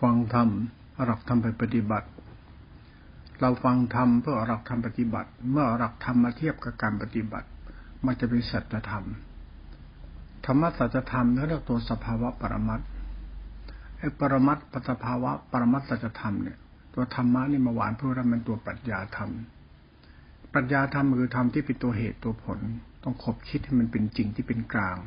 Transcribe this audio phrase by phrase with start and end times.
[0.00, 0.48] ฟังธรรม
[1.04, 2.08] หลักธรรมไปปฏิบัติ
[3.40, 7.48] เราฟังธรรมเพื่อหลักธรรมปฏิบัติ เมื่อหลักธรรมมาเทียบกับการปฏิบัติ
[8.04, 9.04] มันจะเป็นสัจธรรม
[10.44, 12.80] ธรรมะสัจธรรมเขาเรียกตัวสภาวะปรมัต
[13.98, 16.58] ไอ้ปรมัตปัสภาวะปรมัตสัจธรรมเนี่ย
[16.94, 19.30] ตัวธรรมะนี่มาหวานเพื่อมันตัวปรัชญาธรรม
[20.52, 22.58] ปรัชญาธรรมคือธรรมที่เป็นตัวเหตุตัวผล
[23.02, 24.98] ต้องคบคิดให้มันเป็นจริงที่เป็นกลาง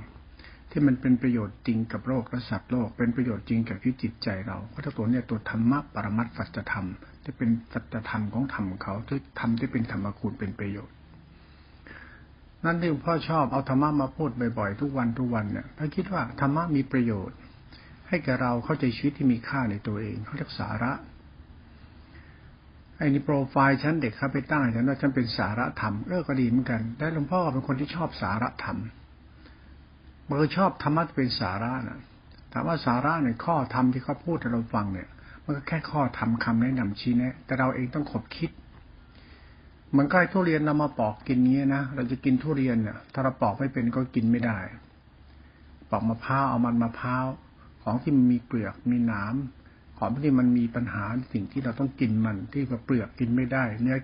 [0.71, 6.87] ที่มันเป็นประโยชน์จริงกับโลกและสัตว์โลก เป็นประโยชน์จริงกับที่จิตใจเราเพราะตัวเนี่ยตัวธรรมะปรมัตสัจธรรม
[7.23, 10.95] ที่เป็นสัจธรรมของธรรมเขาที่ทำที่เป็นธรรมคุณเป็นประโยชน์
[12.63, 17.37] นั่นที่พ่อชอบเอาธรรมะมาพูดบ่อยๆทุกวันทุกวันเนี่ยเพราะคิดว่าธรรมะมีประโยชน์
[18.07, 20.91] ให้แก่เราเข้าใจชีวิตที่มีค่าในตัวเองเขาเรียกสาระ
[22.97, 28.77] ไอ้นี่โปรไฟล์ฉันเด็กเขาไปตั้งฉันว่าฉันเป็นสาระธรรมเออก็ดีเหมือนกัน แต่หลวงพ่อเป็นคนที่ชอบสาระธรรม
[30.31, 31.99] เบอร์ชอบธรรมะเป็นสาระนะ
[32.51, 35.09] ถามว่าสาระเนี่ยข้อธรรมที่เขาพูดให้เราฟังเนี่ย
[35.43, 38.49] มันก็แค่ข้อธรรมคำแนะนำชี้แนะ แต่เราเองต้องขบคิด
[39.97, 44.57] มันก็ให้ทุเรียนเรามาปอกกินเงี้ยนะเราจะกินทุเรียนเนี่ยถ้าเราปอกไม่เป็นก็กินไม่ได้
[45.89, 47.25] ปอกมะพร้าวเอามันมะพร้าว
[47.83, 49.35] ของที่มันมีเปลือกมีหนาม
[49.97, 51.03] ของที่มันมีปัญหา
[51.33, 53.97] สิ่งที่เราต้องกินมัน ที่เปลือกกินไม่ได้ เนื้อ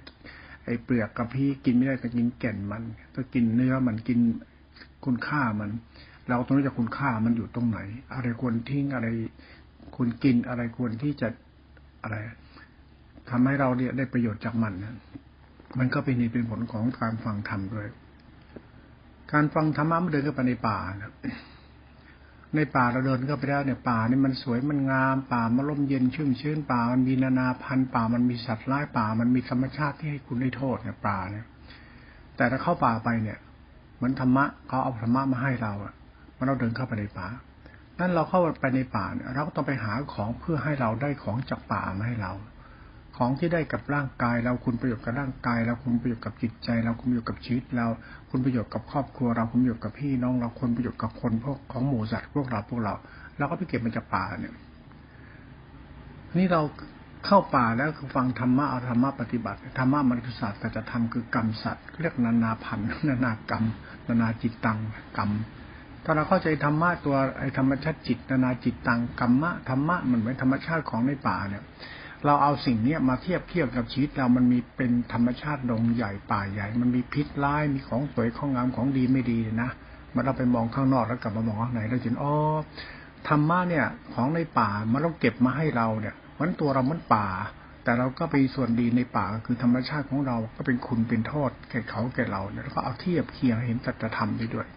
[0.65, 2.83] ไอ้เปลือกกับพี่กินไม่ได้ก็กินแก่นมัน
[3.15, 4.19] ก็กินเนื้อมันกิน
[5.05, 5.71] คุณค่ามัน
[6.29, 7.79] เราต้องรู้จักคุณค่ามันอยู่ตรงไหน
[8.13, 9.07] อะไรควรทิ้งอะไร
[9.95, 11.27] ควรกินอะไรควรที่จะ
[12.03, 12.15] อะไร
[13.29, 14.95] ทำให้เราเนี่ยได้ประโยชน์จากมันนะ
[15.79, 17.87] มันก็เป็นนี่เป็นผลของการฟังธรรมด้วย
[19.31, 21.13] การฟังธรรมะมันเดินเข้าไปในป่านะ
[22.55, 31.45] ในป่าเราเดินเข้าไปแล้วเนี่ยป่านี่มันสวยมันงาม ป่ามันร่มเย็นชุ่มชื้นป่ามันมีนานาพันธุ์ป่ามันมีสัตว์ร้ายป่ามันมีธรรมชาติที่ให้คุณได้โทษเนี่ยป่าเนี่ย
[32.35, 33.37] แต่ถ้าเข้าป่าไปเนี่ย
[33.95, 35.93] เหมือนธรรมะเขาเอาธรรมะมาให้เราอะ
[36.37, 37.27] มื่อเราเดินเข้าไปในป่า
[37.99, 42.33] นั่นเราเข้าไปในป่าเนี่ยเราก็ต้องไปหาของเพื่อให้เราได้ของจากป่ามาให้เรา
[43.17, 47.87] ของที่ได้กับร่างกาย เราคุณประโยชน์กับร่างกายเราคุณประโยชน์กับจิตใจ เราคุณประโยชน์กับชีวิตเรา
[48.29, 52.93] คุณประโยชน์กับครอบครัว เราคุณประโยชน์กับพี่น้อง เราคุณประโยชน์กับคนพวกของหมู่สัตว์พวกเราพวกเรา
[53.37, 54.53] เราก็ไปเก็บมันจากป่าเนี่ย
[56.37, 56.61] นี่เรา
[57.25, 63.63] เข้าป่าแล้วคือฟังธรรมะเอาธรรมะปฏิบัติธรรมะมันคือศาสตร์แต่จะทำคือกรรมสัตว์เรียกนานาพันธ์นานากรรม
[64.07, 64.79] นานาจิตตัง
[65.17, 65.29] กรรม
[66.09, 71.63] ถ้าเราเข้าใจธรรมะตัวไอ้ธรรมชาติจิตนานาจิตตังกรรมะธรรมะมันเหมือนธรรมชาติของในป่าเนี่ย
[72.25, 79.69] เราเอาสิ่งเนี้ยมาเทียบเทียบกับชีวิตเรามันมีเป็นธรรมชาติดงใหญ่ป่าใหญ่ มันมีพิษร้ายมีของสวยของงามของดีไม่ดีนะ
[80.13, 82.33] มันเราไปมองข้างนอกแล้วกลับมามองข้างในเราจะอ๋อ
[83.27, 87.27] ธรรมะเนี่ย ของในป่ามันต้องเก็บมาให้เราเนี่ยมันตัวเรามันป่า
[87.83, 94.67] แต่เราก็ไปส่วนดีในป่าคือธรรมชาติของเราก็เป็นคุณเป็นโทษแก่เขาแก่เราเนี่ยแล้วก็เอาเทียบเคียงเห็นตัจธรรมได้ด้วย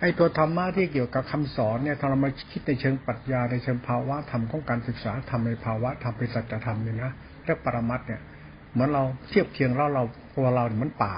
[0.00, 7.12] ไอ้ตัวธรรมะที่เกี่ยวกับคำสอนเนี่ยถ้าเรามาคิดในเชิงปรัชญาในเชิงภาวะธรรมของการศึกษาธรรมในภาวะธรรมเป็นสัจธรรมเนี่ยนะ
[7.44, 8.20] เรียกปรมัตเนี่ย
[8.72, 10.04] เหมือนเราเทียบเคียงเราเรา
[10.36, 11.14] ตัวเราเหมือนป่า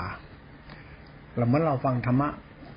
[1.36, 2.28] เราเหมือนเราฟังธรรมะ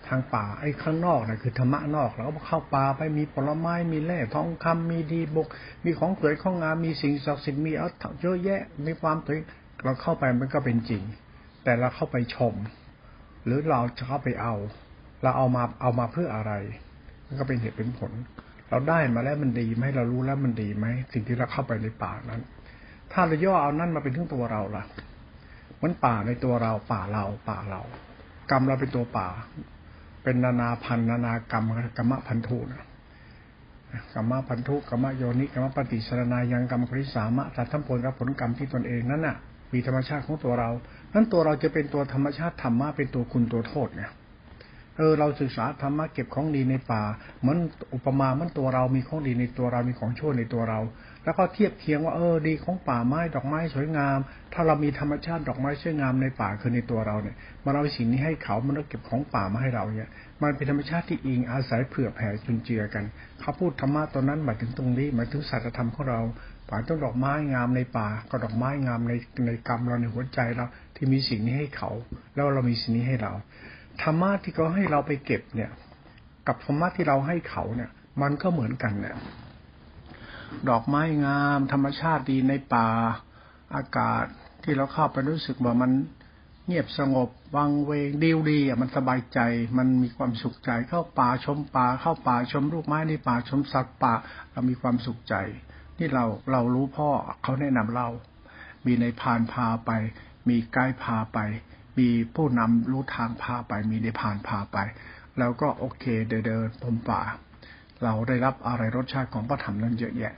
[0.08, 5.48] ทางป่าไอ้ข้างนอกนะคือธรรมะนอกเราก็เข้าป่าไปมีผลไม้มีแร่ทองคำมีดีบก
[5.84, 7.90] มีของสวยของงามมีสิ่งศักดิ์สิทธิ์มีเอา
[8.22, 9.40] เยอะแยะมีความสวย
[9.84, 11.03] เราเข้าไปมันก็เป็นจริง
[11.64, 12.53] แต่เราเข้าไปชม
[13.46, 14.56] หรือเราจะเข้าไปเอา
[15.23, 16.53] เราเอามาเอามาเพื่ออะไร
[17.28, 18.11] มันก็เป็นเหตุเป็นผล
[18.69, 22.41] เราได้มาแล้วมันดีไหมเรารู้แล้วมันดีไหมสิ่งที่เราเข้าไปในป่านั้น
[23.11, 24.84] ถ้าเราย่อเอานั่นมาเป็นทั้งตัวเราล่ะ
[25.84, 27.81] มันป่าในตัวเราป่าเราป่าเรา
[28.51, 29.29] กรรมเราเป็นตัวป่า
[30.23, 31.66] เป็นนานาพันนานากรรม
[31.97, 32.84] กรรมพันธุนะ
[34.13, 39.35] กรรมพันธุกรรมโยนิกรรมปฏิสรนายังกรรมคริสามะตัดทั้งผลกับผลกรรมที่ตนเองนั้นน่ะ
[39.73, 40.69] มีธรรมชาติของตัวเรา
[41.13, 44.11] นั้นตัวเราจะเป็นตัวธรรมชาติธรรมะเป็นตัวคุณตัวโทษเนี่ย
[44.98, 47.04] เออเราศึกษาธรรมะเก็บของดีในป่า
[47.42, 47.58] เหมือน
[47.94, 50.80] อุปมาเหมือนตัวเรามีของดีในตัวเรามีของชั่วในตัวเรา
[51.24, 54.18] แล้วก็เทียบเคียงว่าเออดีของป่าไม้ดอกไม้สวยงาม
[54.53, 60.09] ถ้าเรามีธรรมชาติดอกไม้สวยงามในป่าคือในตัวเราเนี่ยมันเอาสิ่งนี้ให้เขามันก็เก็บของป่ามาให้เราเนี่ย
[60.42, 63.03] มันเป็นธรรมชาติที่อิงอาศัยเผื่อแผ่จุนเจือกัน
[63.40, 66.22] เขาพูดธรรมะตอนนั้นหมายถึงตรงนี้หมายถึงสัจธรรมของเรา
[66.70, 69.14] ป่าต้นดอกไม้งามในป่าก็ดอกไม้งามใน
[69.46, 70.66] ในกรรมเราในหัวใจเรา
[70.96, 71.90] ที่มีสิ่งนี้ให้เขา
[72.35, 73.34] แล้วเรามีสิ่งนี้ให้เรา
[74.01, 75.72] ธรรมะที่เขาให้เราไปเก็บเนี่ย
[76.47, 77.91] กับธรรมะที่เราให้เขาเนี่ย
[78.22, 79.16] มันก็เหมือนกันเนี่ย
[80.69, 82.90] ดอกไม้งาม ธรรมชาติดีในป่า
[83.75, 84.25] อากาศ
[84.63, 85.91] ที่เราเข้าไปรู้สึกว่ามัน
[86.66, 89.40] เงียบสงบวังเวงดีดีอะมันสบายใจ
[89.78, 94.13] มันมีความสุขใจ เข้าป่าชมป่าเข้าป่าชมลูกไม้ในป่าชมสัตว์ป่า
[94.51, 95.35] เรามีความสุขใจ
[95.99, 97.09] นี่เราเรารู้พ่อ
[97.43, 98.07] เขาแนะนำเรา
[98.85, 99.91] มีในพานพาไป
[100.49, 101.40] มีไกด์พาไป
[101.97, 104.78] มีผู้นำรู้ทางพาไป มีในผ่านพาไป
[105.40, 107.22] แล้วก็โอเคเดินเดินพมป่า
[108.03, 110.34] เราได้รับอะไรรสชาติของพระธรรมนั้นเยอะแยะ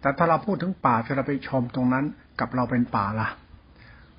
[0.00, 2.04] แต่ถ้าเราพูดถึงป่าที่เราไปชมตรงนั้น
[2.40, 3.28] กับเราเป็นป่าล่ะ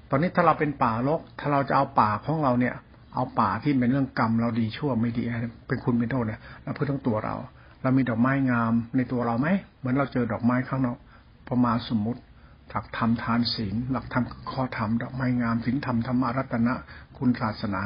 [0.09, 2.75] ตอนนี้ถ้าเราเป็นป่าลก ถ้าเราจะเอาป่าของเราเนี่ย
[3.15, 5.23] เอาป่าที่เป็นเรื่องกรรมเราดีชั่วไม่ดี
[5.67, 7.35] เป็นคุณเป็นโทษเนี่ยเราพูดทั้งตัวเรา
[7.81, 9.47] เรามีดอกไม้งามในตัวเราไหม
[9.79, 10.97] เหมือนเราเจอดอกไม้ข้างนอก
[11.47, 12.21] พอมาสมมติ
[12.71, 16.73] หลักธรรมทานศีล หลักธรรมข้อธรรมดอกไม้งามศีลธรรมธรรมรัตนะ
[17.17, 17.81] คุณศาสนา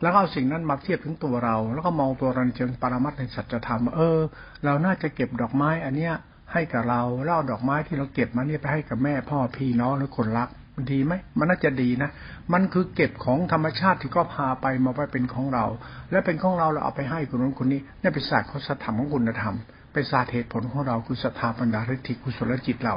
[0.00, 4.18] แล้วเอาสิ่งนั้นมาเทียบถึงตัวเรา แล้วก็มองตัวเราเชิงปรมัตในสัจธรรมเออ
[4.64, 6.14] เราน่าจะเก็บดอกไม้อันเนี้ย
[6.52, 12.10] ให้กับเราแล้วเอาดอกไม้ที่เราเก็บมาเนี่ยไปให้กับแม่พ่อพี่น้องหรือคนรักมันดีไหมมันน่าจะดีนะ
[12.52, 15.64] มันคือเก็บของธรรมชาติที่ก็พาไปมาไปเป็นของเรา
[16.10, 19.54] และเป็นของเราเราเอาไปให้คนนู้นคนนี้นี่เป็นศาสตร์ของสธรรมของคุณธรรม
[19.92, 22.96] เป็นศาสตร์เหตุผลของเราคือศรัทธาปัญญาฤทธิกุศลจิตเรา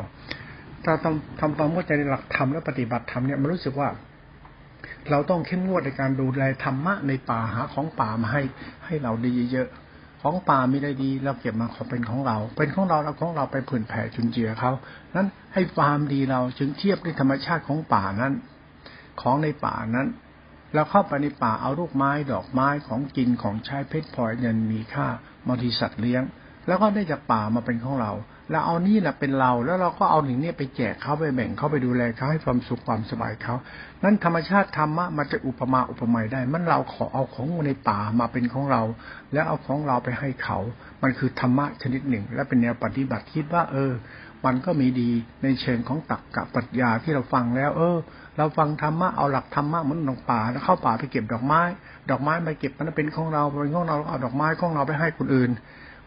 [0.86, 3.90] ถ้าทำทำความเข้าใจในหลักธรรมและปฏิบัติธรรมเนี่ยมันรู้สึกว่า
[5.12, 8.42] เราต้องเข้มงวดในการดูแลธรรมะในป่าหาของป่ามาให้
[8.86, 9.70] ให้เราดีเยอะ
[10.22, 14.72] ของป่ามีได้ดีเราเก็บมาขอเป็นของเรา เป็นของเราเราของเราไปผื่นแผ่จุนเจือเขา
[15.16, 18.34] นั้นให้ความดีเราจึงเทียบด้วยธรรมชาติของป่านั้น
[19.22, 20.08] ของในป่านั้น
[20.74, 25.08] เราเข้าไปในป่าเอาลูกไม้ดอกไม้ของกินของใช้เพชรพลอยเงินมีค่า
[25.48, 26.24] บางทีสัตว์เลี้ยง
[26.68, 28.12] แล้วก็ได้จากป่ามาเป็นของเรา
[28.50, 33.56] แล้วเอานี่แหละเป็นเรา แล้วเราก็เอาหนึ่งเนี้ไปแจกเขาไปแบ่งเขาไปดูแลเขาให้ความสุขความสบายเขา
[34.04, 38.82] นั้นธรรมชาติธรรมะมันจะอุปมาอุปไมยได้ มันเราขอเอาของในป่ามาเป็นของเรา
[39.34, 40.58] แล้วเอาของเราไปให้เขา
[41.02, 43.92] มันคือธรรมะชนิดหนึ่ง และเป็นแนวปฏิบัติคิดว่า เออ
[44.46, 45.12] มันก็มีดี
[45.44, 47.98] ในเชิงของตักกะปัญญาที่เราฟังแล้ว เออ
[48.38, 51.62] เราฟังธรรมะเอาหลักธรรมะเหมือนหลงป่าแล้วเข้าป่าไปเก็บดอกไม้
[52.10, 55.52] ดอกไม้มาเก็บมันเป็นของเราเป็นของเราเอาดอกไม้ของเราไปให้คนอื่น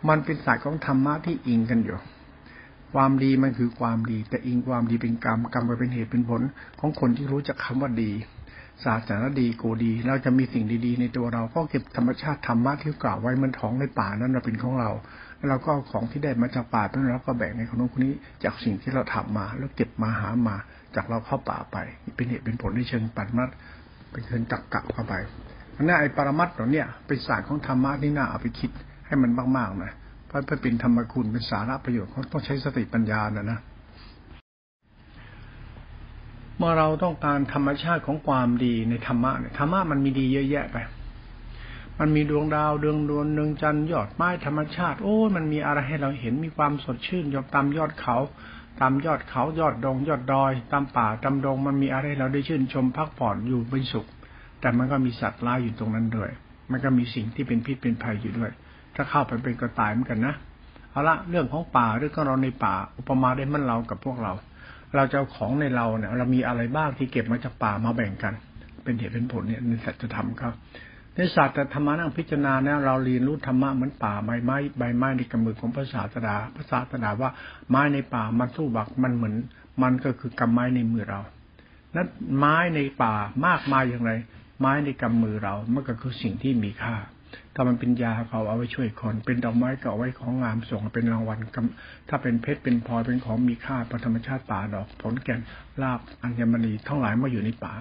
[0.08, 1.98] มันเป็นสายของธรรมะที่อิงกันอยู่
[2.94, 6.42] ความดีมันคือความดี แต่อิงความดีเป็นกรรมกรรมไปเป็นเหตุเป็นผล
[6.80, 8.12] ของคนที่รู้จักคาว่าดี
[8.84, 14.90] ศาสนาดีโกดี เราจะมีสิ่งดีๆ ในตัวเราก็เก็บธรรมชาติธรรมะที่กล่าวไว้มันท้องในป่านั้นเราเป็นของเรา
[15.36, 20.56] แล้วเราก็ของที่ได้มาจากป่านั้นเราก็แบ่งในคนนู้นคนนี้จากสิ่งที่เราทำมา แล้วเก็บมาหามา
[20.94, 21.76] จากเราเข้าป่าไป
[22.16, 23.48] เป็นเหตุเป็นผลในเชิงปัจมัด
[24.12, 25.14] เป็นเชิงจักกะเข้าไป
[25.76, 28.70] นั่นไอ้ปรมัตถ์ตัวเนี้ยเป็นศาสตร์ของธรรมะที่น่าเอาไปคิด
[29.06, 29.92] ให้มันมากๆนะ
[30.44, 33.58] เพราะเป็นธรรมคุณเป็นสาระประโยชน์เขาต้องใช้สติปัญญานะนะ
[36.58, 40.76] เมื่อเราต้องการธรรมชาติของความดีในธรรมะเนี่ยธรรมะมันมีดีเยอะแยะไป
[41.98, 48.16] มันมีดวงดาวดวงดวงเนืองจันทร์ยอดไม้ธรรมชาติ โอ้มันมีอะไรให้เราเห็นมีความสดชื่นยอดตามยอดเขา
[48.80, 54.06] ตามยอดเขายอดดง ยอดดอย ตามป่าตามดงมันมีอะไรเราได้ชื่นชมพักผ่อนอยู่เป็นสุข
[54.60, 56.30] แต่มันก็มีสัตว์ร้ายอยู่ตรงนั้นด้วย
[56.70, 58.50] มันก็มีสิ่งที่เป็นพิษเป็นภัยอยู่ด้วย
[58.96, 60.34] ถ้าเข้าไปเป็นกระต่ายเหมือนกันนะ
[60.90, 64.32] เอาละเรื่องของป่าเรื่องของเราในป่า อุปมาได้มันเรากับพวกเรา
[64.94, 68.34] เราจะเอาของในเราเนี่ย เรามีอะไรบ้างที่เก็บมาจากป่ามาแบ่งกัน
[68.82, 70.54] เป็นเหตุเป็นผลเนี่ยในสัจธรรมครับ
[71.14, 77.31] ในศาสตร์ธรรมะนั่งพิจารณาเนี่ยเราเรียนรู้ธรรมะเหมือนป่าใบไม้ใบไม้ในกำมือของพระศาสดาพระศาสดาว่า
[77.70, 79.34] ไม้ในป่ามันสู้บักมันเหมือน
[79.82, 81.20] มันก็คือกำไม้ในมือเรา
[81.96, 82.08] นั้น
[82.38, 83.14] ไม้ในป่า
[83.46, 84.12] มากมายอย่างไร
[84.60, 86.96] ไม้ในกำมือเรามันก็คือสิ่งที่มีค่า
[87.54, 91.38] ถ้ามันเป็นยาเขาเอาไว้ช่วยคน เป็นดอกไม้ก็เอาไว้ของงามส่งเป็นรางวัล
[92.08, 95.40] ถ้าเป็นเพชรเป็นพลอยเป็นของมีค่าประธรรมชาติป่าดอกผลแก่น
[95.82, 97.72] ลาบอัญมณีทั้งหลายมาอยู่ในป่า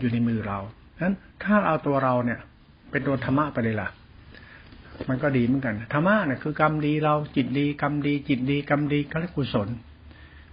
[0.00, 0.58] อยู่ในมือเรา
[1.02, 1.14] นั้น
[1.44, 2.38] ถ้าเอาตัวเราเนี่ย
[2.90, 3.88] เป็นตัวธรรมะไปเลยล่ะ
[5.08, 9.68] มันก็ดีเหมือนกันธรรมะเนี่ยคือกรรมดีเราจิตดีกรรมดี จิตดีกรรมดีก็เรียกกุศล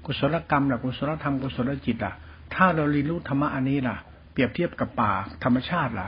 [0.06, 2.13] กุศลกรรมหรือกุศลธรรมกุศลจิตอะ
[2.53, 3.98] ถ้าเราเรียนรู้ธรรมะอันนี้ล่ะ
[4.32, 5.12] เปรียบเทียบกับป่า
[5.44, 6.08] ธรรมชาติล่ะ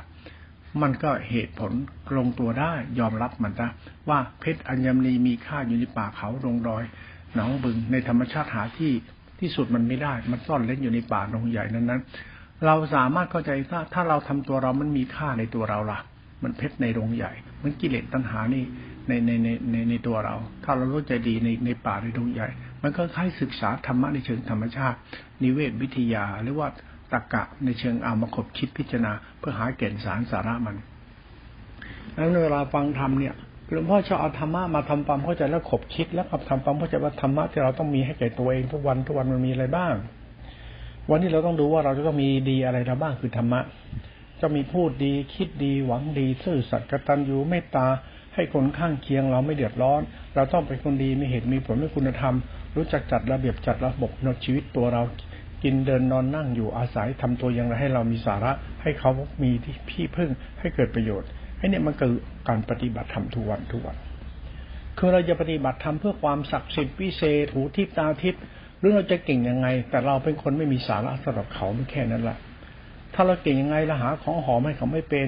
[0.82, 1.72] มันก็เหตุผล
[2.18, 3.70] ลงตัวได้ยอมรับมันนะ
[4.10, 6.84] ว่าเพชรอัญมณีมีค่าอยู่ในป่าเขาลงดอย
[7.36, 8.94] หนองบึงในธรรมชาติหาที่
[9.39, 12.01] ที่สุดมันไม่ได้ มันซ่อนเล่นอยู่ในป่าดงใหญ่นั้นนั้น
[12.65, 16.00] เราสามารถเข้าใจถ้าถ้าเราทำตัวเรามันมีค่าในตัวเราล่ะ
[16.44, 17.32] มันเพชรในโรงใหญ่
[17.63, 18.63] มันกิเลสตัณหานี่
[19.08, 22.48] ในในในในในตัวเรา ถ้าเรารู้ใจดีในในป่าในดงใหญ่
[22.84, 24.98] มันก็คล้ายศึกษาธรรมะในเชิงธรรมชาติ
[25.44, 26.68] นิเวศวิทยาหรือว่า
[27.13, 30.75] ตรกะในเชิงเอามาขบคิดพิจารณา เพื่อหาแก่นสารสาระมัน
[32.17, 33.36] นั้นเวลาฟังธรรมเนี่ย
[33.72, 39.93] หลวงพ่อชอบเอาธรรมะมาทำความเข้าใจแล้วขบคิด แล้วกับทำความเข้าใจว่าธรรมะที่เราต้องมีให้แก่ตัวเองทุกวันทุกวันมันมีอะไรบ้าง
[41.10, 43.62] วันนี้เราต้องดูว่าเราจะต้องมีดีอะไรเราบ้างคือธรรมะ
[44.41, 47.88] จะมีพูดดีคิดดีหวังดีซื่อสัตย์กตัญญูเมตตา
[48.36, 50.01] ให้คนข้างเคียงเราไม่เดือดร้อน
[50.36, 52.36] เราต้องเป็นคนดีมีเหตุมีผลมีคุณธรรม
[52.75, 55.01] รู้จักจัดระเบียบจัดระบบในชีวิตตัวเรา
[55.63, 58.51] กินเดินนอนนั่งอยู่อาศัยทำตัวอย่างไรให้เรามีสาระ
[58.82, 59.12] ให้เขา
[59.43, 60.29] มีที่พี่พึ่ง
[60.60, 62.13] ให้เกิดประโยชน์ไอ้เนี่ยมันคือ
[62.48, 63.98] การปฏิบัติธรรมทุกวันทุกวัน
[64.98, 68.36] คือเราจะปฏิบัติธรรมเพื่อความศักดิ์สิทธิ์พิเศษหูทิพตาทิพ
[68.79, 72.38] หรือเราจะเก่งยังไง แต่เราเป็นคนไม่มีสาระสำหรับเขาไม่แค่นั้นแหละ
[73.13, 75.27] ถ้าเราเก่งยังไงเราหาของหอมให้เขาไม่เป็น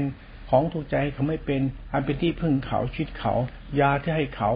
[0.50, 1.62] ของถูกใจเขาไม่เป็น
[1.92, 3.34] อันเป็นที่พึ่งเขาชิดเขา
[3.80, 4.52] ยาที่ให้เขา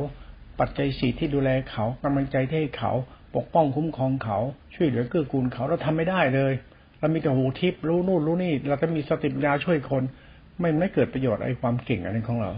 [0.59, 2.91] ปัจจัยสี่ที่ดูแลเขากำลังใจที่ให้เขา
[3.35, 4.37] ปกป้องคุ้มครองเขา
[4.75, 6.53] ช่วยเหลือเกื้อกูลเขาเราทำไม่ได้เลย
[6.99, 10.03] เรามีแต่หูทิพย์รู้นู่นรู้นี่ เราจะมีสติปัญญาช่วยคน
[10.59, 12.51] ไม่ไม่เกิดประโยชน์ไอ้ความเก่งอะไรของเรา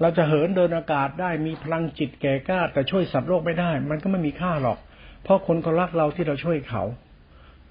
[0.00, 4.78] เราจะเหินเดินอากาศได้มีพลังจิตแก่กล้าแต่ช่วยสัตว์โลกไม่ได้ มันก็ไม่มีค่าหรอก
[5.22, 6.82] เพราะคนเขารักเราที่เราช่วยเขา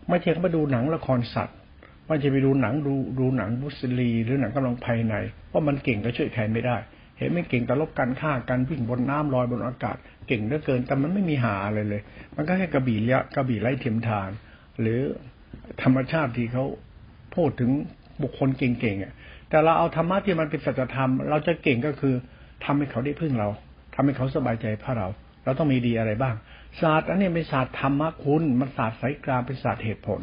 [0.10, 1.58] ไม่ใช่เขาไปดูหนังละครสัตว์
[2.08, 5.16] ไม่ใช่ไปดูหนังดูดูหนังบุสลีหรือหนังกำลังภายใน
[5.50, 6.78] เพราะมันเก่งก็ช่วยใครไม่ได้
[7.24, 12.02] ห็นไม่เก่งแต่ลบกันฆ่ากันวิ่งบนน้ำลอยบนอากาศ เก่งเหลือเกินแต่มันไม่มีหาอะไรเลย
[12.36, 14.30] มันก็แค่กระบี่ละกระบี่ไล่เทียมทาน
[14.82, 15.00] หรือ
[15.84, 16.66] ธรรมชาติที่เขา
[17.36, 17.72] พูดถึง
[18.22, 19.14] บุคคลเก่งๆอะ
[19.50, 22.14] แต่เราเอาธรรมะที่มันเป็นสัจธรรม เราจะเก่งก็คือ
[22.66, 23.48] ทำให้เขาได้พึ่งเรา
[23.96, 25.08] ทำให้เขาสบายใจเพราะเรา
[25.46, 26.36] เราต้องมีดีอะไรบ้าง
[26.82, 30.20] ศาสตร์อันนี้เป็นศาสตร์ธรรมะคุณ มันศาสตร์สายกลางเป็นศาสตร์เหตุผล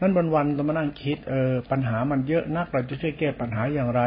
[0.00, 4.02] นั้นวันวันต้องมานั่งคิดเออปัญหามันเยอะนักเราจะช่วยแก้ปัญหาอย่างไร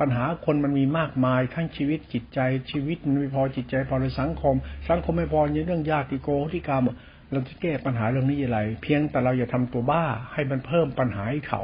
[0.00, 2.40] ปัญหาคนมันมีมากมายทั้งชีวิตจิตใจ
[2.70, 4.54] ชีวิตมันไม่พอจิตใจพอในสังคม
[4.88, 6.82] สังคมไม่พอในเรื่องญาติโกที่กรรม
[7.30, 11.60] เราจะแก้ปัญหาเรื่องนี้อย่างไร เพียงแต่เราอย่าทำตัวบ้าให้มันเพิ่มปัญหาให้เขา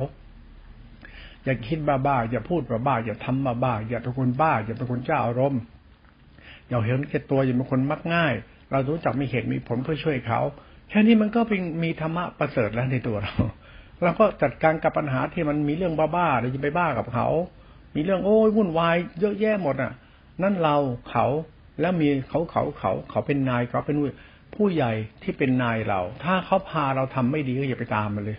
[1.44, 5.60] อย่าคิดบ้าๆอย่าพูดบ้าๆอย่าทำบ้าๆอย่าเป็นคนบ้า อย่าเป็นคนเจ้าอารมณ์
[6.68, 8.34] อย่าเห็นแก่ตัวอย่าเป็นคนมักง่าย
[8.70, 10.40] เรารู้จักมีเหตุมีผลเพื่อช่วยเขา
[10.88, 13.34] แค่นี้มันก็เป็นมีธรรมะประเสริฐแล้วในตัวเรา
[14.02, 17.28] เราก็จัดการกับปัญหาที่มันมีเรื่องบ้าๆเราจะไปบ้ากับเขา
[17.94, 19.92] มีเรื่องโอ้ยวุ่นวายเยอะแยะหมดอะ
[20.42, 20.76] นั่นเรา
[21.10, 21.26] เขา
[21.80, 23.96] แล้วมีเขาเขาเขาเขาเป็นนายเขาเป็น
[24.54, 28.38] ผู้ใหญ่ที่เป็นนายเรา ถ้าเขาพาเราทำไม่ดีก็อย่าไปตามมันเลย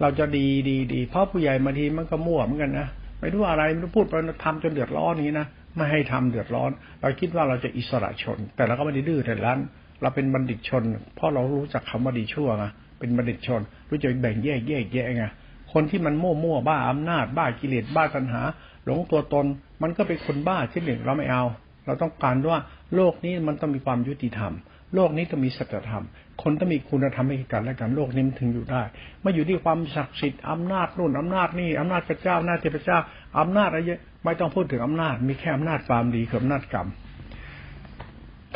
[0.00, 2.88] เราจะดีดีดีเพราะผู้ใหญ่มาทีมันก็มั่วเหมือนกันนะ
[3.20, 4.14] ไม่รู้อะไรไม่รู้พูดไป
[4.44, 5.46] ทำจนเดือดร้อนนี้นะ
[5.76, 9.58] ไม่ให้ทำเดือดร้อน เราคิดว่าเราจะอิสระชน แต่เราก็ไม่ได้ดื้อแต่ล้น
[10.02, 10.82] เราเป็นบัณฑิตชน
[11.16, 12.64] เพราะเรารู้จักคำว่าดีชั่วไง
[12.98, 13.60] เป็นบัณฑิตชน
[13.90, 15.24] รู้จักแบ่งแยกแยกแยะไง
[15.72, 18.42] คนที่มันมั่วมั่วบ้าอำนาจ บ้ากิเลสบ้าตัณหา
[18.84, 19.46] หลงตัวตน
[19.82, 21.44] มันก็เป็นคนบ้าเช่นหนึ่งเราไม่เอา
[21.86, 22.60] เราต้องการว่า
[22.94, 24.52] โลกนี้มันต้องมีความยุติธรรม
[24.94, 26.04] โลกนี้ต้องมีสัจธรรม
[26.42, 28.82] คนต้องมีคุณธรรมให้กันและกันโลกนี้มันถึงอยู่ได้
[29.22, 32.98] ไม่อยู่ที่ความศักดิ์สิทธิ์อำนาจนู่นอำนาจนี่อำนาจพระเจ้าอำนาจเทพเจ้า
[33.38, 36.88] อำนาจอะไรเยอะ ไม่ต้องพูดถึงอำนาจ มีแค่อำนาจความดีคืออำนาจกรรม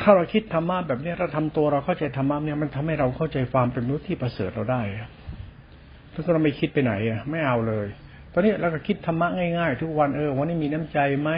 [0.00, 4.82] ถ้าเราคิดธรรมะแบบนี้เราทำตัวเราเข้าใจธรรมะเนี่ยมันทำให้เราเข้าใจความเป็นมนุษย์ที่ประเสริฐเราได้
[6.12, 7.86] ถ้าเราไม่คิดไปไหนอะไม่เอาเลย
[8.32, 11.30] ตอนนี้เราก็คิดธรรมะง่ายๆ ทุกวันเออวันนี้มีน้ำใจไหม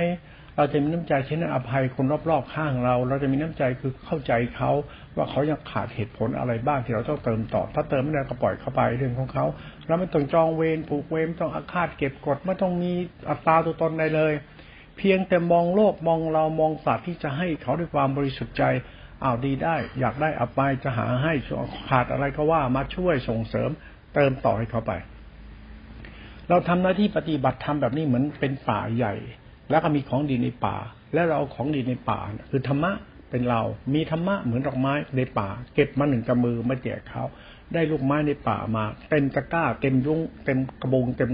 [0.56, 4.70] เราจะมีน้ำใจเช่นอภัยคนรอบๆข้างเรา เราจะมีน้ำใจคือเข้าใจเขา
[5.16, 9.44] ว่าเขายังขาดเหตุผลอะไรบ้างที่เราต้องเติมต่อ ถ้าเติมไม่ได้ก็ปล่อยเข้าไปเรื่องของเขา
[9.86, 12.92] เราไม่ต้องจองเวรผูกเวรไม่ต้องอาฆาตเก็บกดไม่ต้องมี
[13.30, 14.32] อัตราตัวตนใดเลย
[14.98, 18.64] เพียงแต่มองโลกมองเรามองสัตว์ที่จะให้เขาด้วยความบริสุทธิ์ใจ
[19.22, 21.32] อ้าวดีได้ อยากได้อภัยจะหาให้
[21.88, 23.70] ขาดอะไรก็ว่ามาช่วยส่งเสริม
[24.14, 24.92] เติมต่อให้เขาไป
[26.48, 29.14] เราทำหน้าที่ปฏิบัติธรรมแบบนี้เหมือนเป็นป่าใหญ่
[29.70, 30.76] แล้วก็มีของดีในป่า
[31.14, 32.20] แล้วเราเอาของดีในป่า
[32.50, 32.92] คือธรรมะ
[33.30, 33.62] เป็นเรา
[33.94, 37.24] มีธรรมะเหมือนดอกไม้ในป่า เก็บมาหนึ่งกำมือมาแจกเขา
[37.74, 41.30] ได้ลูกไม้ในป่ามาเต็มตะกร้าเต็มยุ้งเต็มกระบงเต็ม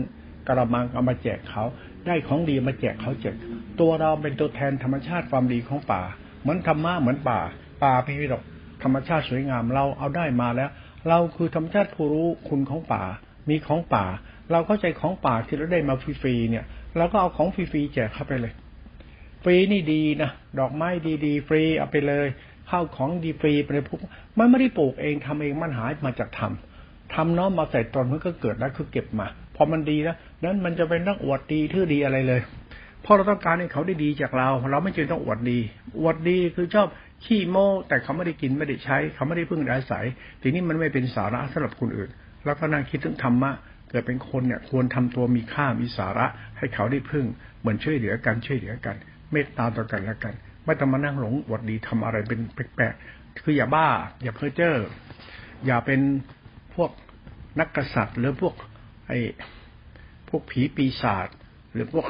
[0.49, 1.65] กระมังเอามาแจกเขา
[2.07, 3.35] ได้ของดีมาแจกเขาแจก
[3.81, 6.03] ตัวเราเป็นตัวแทนธรรมชาติความดีของป่า
[6.41, 7.41] เหมือนธรรมะเหมือนป่า
[7.85, 8.43] ป่าพี่วิดอก
[8.83, 10.71] ธรรมชาติสวยงามเราเอาได้มาแล้ว
[11.09, 13.03] เราคือธรรมชาติผู้รู้คุณของป่า
[13.49, 14.05] มีของป่า
[14.53, 16.65] เราเข้าใจของป่าที่เราได้มาฟรีๆเนี่ย
[16.97, 18.53] เราก็เอาของฟรีๆแจกเข้าไปเลย
[19.43, 20.89] ฟรีนี่ดีนะดอกไม้
[21.25, 22.27] ดีๆ ฟรีเอาไปเลย
[22.71, 23.99] ข้าวของดีฟรีไปเลยพวก
[24.39, 32.41] มันไม่ได้ปลูกเองทำเองมันหายมาจากทำทำน้อมมาใส่ตนมันก็เกิดแล้วคือเก็บมาพอมันดีแล้วนั้นมันจะเป็นนักอวดดีทื่อดีอะไรเลย
[33.05, 35.59] พราะเราต้องการให้เขาได้ดีจากเรา เราไม่จำเป็นต้องอวดดี
[36.01, 36.89] อวดดีคือชอบ
[37.25, 40.05] ขี้โม้แต่เขาไม่ได้กินไม่ได้ใช้ เขาไม่ได้พึ่งอาศัย
[40.43, 42.11] ทีนี้มันไม่เป็นสาระสำหรับคนอื่น
[42.45, 43.51] แล้วก็นั่งคิดถึงธรรมะ
[43.93, 46.27] เกิดเป็นคนเนี่ยควรทำตัวมีค่ามีสาระ
[46.59, 47.27] ให้เขาได้พึ่ง
[47.61, 48.97] เหมือนช่วยเหลือกันช่วยเหลือกัน
[49.33, 50.35] เมตตาต่อกันและกัน
[50.65, 53.89] ไม่ต้องมานั่งหลงหวดดีทำอะไรเป็นแปลกๆคืออย่าบ้า
[54.23, 54.77] อย่าเพ้อเจ้อ
[55.67, 56.01] อย่าเป็น
[56.75, 56.91] พวก
[57.61, 58.55] นักกษัตริย์ หรือพวก
[59.09, 59.19] ไอ้
[60.29, 61.29] พวกผีปีศาจ
[61.73, 62.07] หรือพวก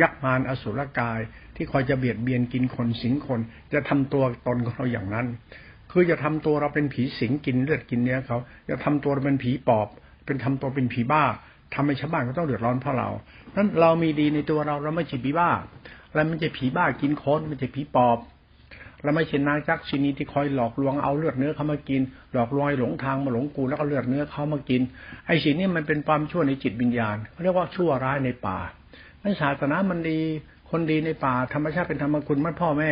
[0.00, 1.20] ยักษ์มารอสุรกาย
[1.56, 3.40] ที่คอยจะเบียดเบียนกินคนสิงคน
[3.72, 5.26] จะทำตัวตนของเราอย่างนั้น
[5.92, 8.38] คือจะทำตัวเราเป็นผีสิงกินเลือดกินเนื้อเขา
[8.70, 9.88] จะทำตัวเราเป็นผีปอบ
[10.26, 11.24] เป็นทำตัวเป็นผีบ้า
[11.74, 13.08] ทำให้ชาวบ้านก็ต้องเดือดร้อนเพราะเรา
[13.56, 15.50] นั้นเรามีดีในตัวเราเราไม่ใช่ผีบ้า
[16.14, 18.18] เราไม่ใช่ผีบ้ากินคนไม่ใช่ผีปอบ
[19.02, 22.02] เราไม่ใช่นางจักชินีที่คอยหลอกลวงเอาเลือดเนื้อเขามากิน
[22.32, 24.82] หลอกลวงหลงทางมาหลงกูแล้วก็เลือดเนื้อเขามากิน
[25.26, 28.58] ไอ้สิ่งนี้มันเป็นความชั่วในจิตวิญญาณเขาเรียกว่าชั่วร้ายในป่า
[29.22, 30.20] ในศาสนามันดี
[30.70, 32.90] คนดีในป่าธรรมชาติเป็นธรรมคุณมันพ่อแม่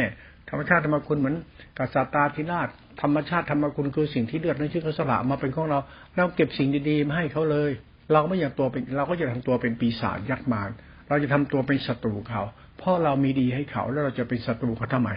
[0.50, 1.36] ธรรมชาติธรรมคุณเหมือน
[1.78, 2.68] กษัตริย์ธิราช
[3.02, 5.78] ธรรมชาติธรรมคุณคือสิ่งที่เลือดในชื่อเขาสละมาเป็นของเรา
[6.16, 7.70] เราเก็บสิ่งดีๆมาให้เขาเลย
[8.12, 10.70] เราไม่อยากตัวเป็นเราก็จะทำตัวเป็นปีศาจยักษ์มาร
[11.08, 12.42] เราจะทำตัวเป็นศัตรูเขา
[12.78, 15.10] เพราะเรามีดีให้เขาแล้วเราจะเป็นศัตรูเขาทำไม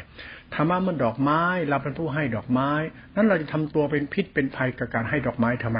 [0.53, 2.69] ธรรมะมันดอกไม้เราเป็นผู้ให้ดอกไม้
[3.15, 5.79] นั้นเราจะทำตัวเป็นพิษเป็นภัยกับการให้ดอกไม้ทำไม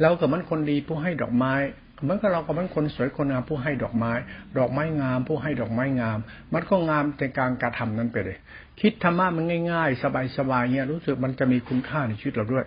[0.00, 1.54] เรากับมันคนดีผู้ให้ดอกไม้
[2.02, 4.12] เหมือนกับเรากับมันคนสวยคนงามผู้ให้ดอกไม้
[4.58, 6.18] ดอกไม้งาม ผู้ให้ดอกไม้งาม
[6.54, 8.38] มันก็งามในการกระทำนั้นไปเลย
[8.80, 10.02] คิดธรรมะมันง่าย ๆ
[10.36, 12.64] สบายๆเนี่ยรู้สึกมันจะมีคุณค่าในชีวิตเราด้วย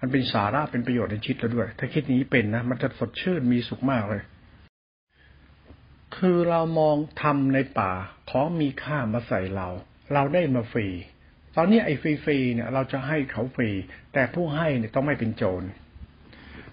[0.00, 4.22] มันเป็นสาระเป็นประโยชน์ในชีวิตเราด้วย ถ้าคิดนี้เป็นนะมันจะสดชื่นมีสุขมากเลย
[6.16, 7.92] คือเรามองทำในป่า
[8.30, 9.68] ของมีค่ามาใส่เรา
[10.14, 10.88] เราได้มาฟรี
[11.56, 13.70] ตอนนี้ไอ้ฟรีๆเนี่ย เราจะให้เขาฟรี
[14.12, 15.62] แต่ผู้ให้เนี่ยต้องไม่เป็นโจร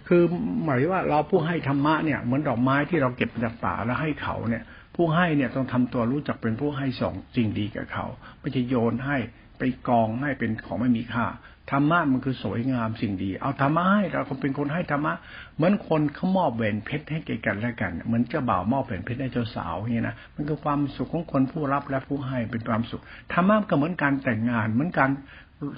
[0.07, 0.21] คือ
[0.63, 4.63] หมายว่าเราผู้ให้ธรรมะเนี่ยเหมือนดอกไม้ที่เราเก็บจากป่าแล้วให้เขาเนี่ย
[4.95, 8.05] ผู้ให้เนี่ยต้องทำตัวรู้จักเป็นผู้ให้สองจริงดีกับเขา
[8.39, 9.17] ไม่ใช่โยนให้
[9.59, 11.25] ไปกองให้เป็นของไม่มีค่า
[11.71, 15.13] ธรรมะมันคือสวยงามสิ่งดี เอาธรรมะให้เราคนเป็นคนให้ธรรมะ
[15.55, 23.01] เหมือนคนเขามอบแหวนเพชรให้แก่กันและกันเหมือนเจ้าบ่าวมอบแหวนเพชรให้เจ้าสาวอย่างนี้นะมันคือความสุขของคนผู้รับและผู้ให้เป็นความสุข
[23.33, 25.09] ธรรมะก็เหมือนการแต่งงานเหมือนการ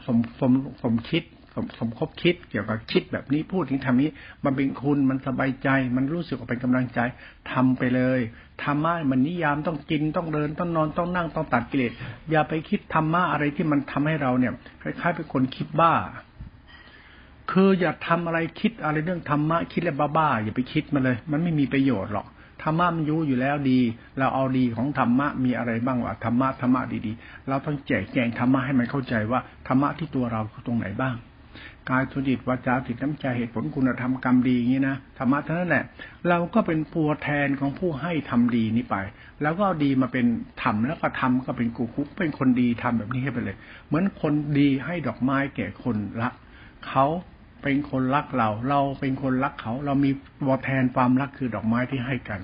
[0.05, 0.51] สมสม
[0.83, 1.23] สมคิด
[1.79, 4.09] สมคบคิดเกี่ยวกับคิดแบบนี้พูดถึงทำนี้
[4.45, 6.99] มันเป็นคุณมันสบายใจ มันรู้สึกว่าเป็นกำลังใจ
[7.51, 8.19] ทำไปเลย
[8.63, 11.91] ธรรมะมันนิยามต้องกินต้องเดินต้องนอนต้องนั่งต้องตัดกิเลส
[12.31, 15.93] อย่าไปคิดธรรมะอะไรที่มันทำให้เราเนี่ยคล้ายๆเป็นคนคิดบ้า
[17.51, 22.27] คืออย่าทำอะไรคิดอะไรเรื่องธรรมะคิดแล้วบ้าๆอย่าไปคิดมาเลย มันไม่มีประโยชน์หรอก
[22.63, 23.79] ธรรมะมันยู่อยู่แล้วดี
[24.19, 31.15] เราเอาดีของธรรมะมีอะไรบ้างวะธรรมะธรรมะดีๆ เราต้องแจกแจงธรรมะให้มันเข้าใจว่าธรรมะที่ตัวเราคือตรงไหนบ้าง
[31.89, 35.83] กายสุจิตวาจาจิตน้ำใจเหตุผลคุณธรรมกรรมดีอย่างนี้นะธรรมะเท่านั้นแหละ
[36.29, 38.95] เราก็เป็นปัวแทนของผู้ให้ทำดีนี้ไป
[39.41, 40.25] แล้วก็ดีมาเป็น
[40.63, 46.33] ทำแล้วก็ทำก็เป็นกูคุกเป็นคนดีทำแบบนี้ให้ไปเลย เหมือนคนดีให้ดอกไม้แก่คนรัก
[46.87, 47.05] เขา
[47.63, 50.11] เป็นคนรักเรา เราเป็นคนรักเขา เรามี
[50.41, 52.39] ตัวแทนความรักคือดอกไม้ที่ให้กัน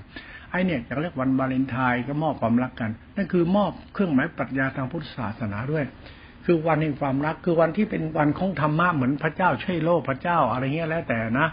[0.50, 5.84] ไอเนี่ยจะเรียกวันวาเลนไทน์ก็มอบความรักกัน นั่นคือมอบเครื่องหมายปรัชญาทางพุทธศาสนาด้วย
[6.44, 11.48] คือวันแห่งความรัก คือวันที่เป็นวันของธรรมะเหมือนพระเจ้าช่วยโลกพระเจ้าอะไรเงี้ยแล้วแต่นะ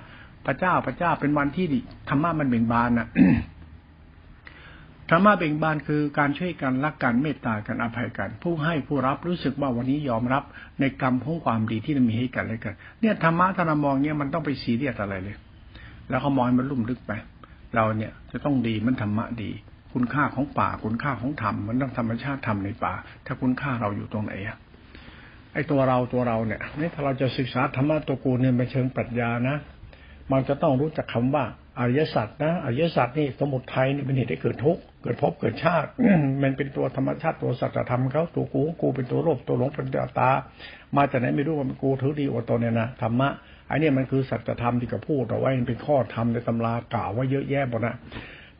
[0.46, 1.66] พระเจ้าพระเจ้าเป็นวันที่
[2.10, 3.08] ธรรมะมันเบ่งบานนะ
[5.10, 10.44] ธรรมะเบ่งบานคือการช่วยกันรักกันเมตตากันอภัยกัน ผู้ให้ผู้รับรู้สึกว่าวันนี้ยอมรับ
[10.80, 15.36] ในกรรมของความดีที่เรามีให้กันและกันเนี่ยธรรมะถ้าเรามองเนี่ยมันต้องไปสีเรียสอะไรเลย
[16.10, 17.12] แล้วเขามองมันลุ่มลึกไป
[17.76, 19.52] เราเนี่ยจะต้องดีมันธรรมะดี
[19.94, 22.94] คุณค่าของป่าคุณค่าของธรรมมันต้องธรรมชาติธรรมในป่า
[23.26, 24.58] ถ้าคุณค่าเราอยู่ตรงไหนอะ
[25.54, 29.58] ไอ้ตัวเราตัวเราเนี่ยนี่ถ้าเราจะศึกษาธรรมะตัวกูเนี่ยเป็นเชิงปรัชญานะ
[30.32, 31.46] มันจะต้องรู้จักคำว่า
[31.80, 35.90] อริยสัจนะอริยสัจนี่สมุทัยนี่เป็นเหตุให้เกิดทุกข์เกิดภพเกิดชาติ
[36.42, 40.32] มันเป็นตัวธรรมชาติตัวสัจธรรมเขาตัวกูกูเป็นตัวโลภตัวหลงเป็นตัวตา
[40.98, 43.30] มาจากไหนไม่รู้ว่ามันกูถือดีอวดตนเนี่ยนะธรรมะ
[43.68, 47.96] ไอ้นี่มันคือสัจธรรมที่เขาพูดเอาไว้เป็นข้อธรรมในตำรากล่าวไว้เยอะแยะหมดนะ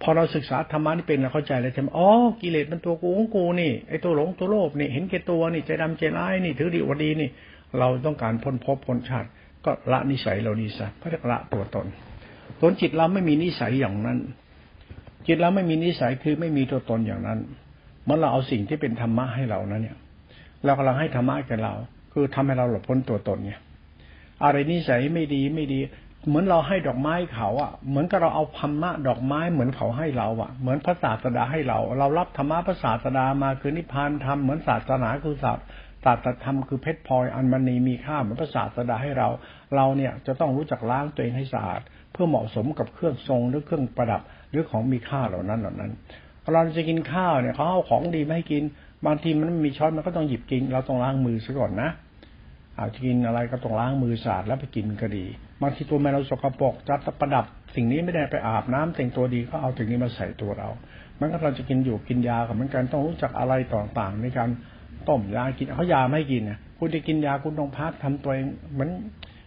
[0.02, 2.10] พอเราศึกษาธรรมะนี่เป็นเราเข้าใจเลยใช่ไหมอ๋อ
[2.42, 7.30] กิเลสมันตัวกูของกูนี่ไอ้ตัวหลงตัวโลภนี่เห็นแก่ตัวนี่ใจดำใจร้ายนี่ถือดีวดีนี่
[7.80, 9.28] เราต้องการพ้นภพพ้นชาติ
[9.66, 11.88] ก็ละนิสัยเรานี้ซะพระละตัวตน
[12.62, 14.18] ตนจิตเราไม่มีนิสัยอย่างนั้น
[15.28, 17.40] จิตเราไม่มีนิสัยคือไม่มีตัวตนอย่างนั้น
[18.06, 19.98] เมื่อเราเอาสิ่งที่เป็นธรรมะให้เรานะเนี่ย
[20.66, 21.74] เรากำลังให้ธรรมะแก่เรา
[22.14, 23.60] คือทำให้เราหลุดพ้นตัวตนเนี่ย
[24.44, 25.80] อะไรนิสัยไม่ดีไม่ดี
[26.28, 35.58] เหมือนเราให้ดอกไม้เขาอะ เหมือนกับเราเอาธรรมะดอกไม้เหมือนเขาให้เราอะ เหมือนพระศาสดาให้เรา เรารับธรรมะพระศาสดามาคือนิพพานธรรมเหมือนศาสนาคือศาส
[36.04, 39.28] ศาสตรธรรมคือเพชรพลอยอันมณีมีค่าเหมือนพระศาสดาให้เรา
[39.76, 41.82] เราเนี่ยจะต้องรู้จักล้างตัวเองให้สะอาด
[42.12, 45.92] เพื่อเหมาะสมกับเครื่องทรงหรือเครื่องประดับหรือของมีค่าเหล่านั้นเหล่านั้น
[46.54, 48.64] เราจะกินข้าวเนี่ยเขาเอาของดีมาให้กิน
[49.06, 51.90] บางทีมันไม่มีช้อนมันก็ต้องหยิบกิน เราต้องล้างมือซะก่อนนะ
[52.80, 55.26] อาจจะกินอะไรก็ต้องล้างมือสะอาดแล้วไปกินก็ดี
[55.62, 57.46] บางทีตัวแม่เราสกปรกจัดประดับ
[57.76, 60.70] สิ่งนี้ไม่ได้ไปอาบน้ำแต่งตัวดีก็เอาถึงนี้มาใส่ตัวเรา
[61.20, 64.50] มันก็เราจะกินอยู่กินยากับเหมือนกันต้องรู้จักอะไรต่างๆในการ
[65.08, 68.90] ต้มยากินเขายาไม่กินเนี่ยคุณจะกินยาคุณต้องพักทำตัวเองเหมือน